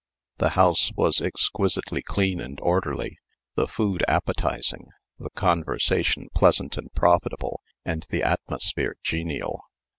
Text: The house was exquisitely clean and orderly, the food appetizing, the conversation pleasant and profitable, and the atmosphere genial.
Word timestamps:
The 0.37 0.49
house 0.57 0.91
was 0.95 1.21
exquisitely 1.21 2.01
clean 2.01 2.41
and 2.41 2.59
orderly, 2.61 3.19
the 3.53 3.67
food 3.67 4.03
appetizing, 4.07 4.87
the 5.19 5.29
conversation 5.29 6.27
pleasant 6.33 6.75
and 6.75 6.91
profitable, 6.95 7.61
and 7.85 8.03
the 8.09 8.23
atmosphere 8.23 8.95
genial. 9.03 9.61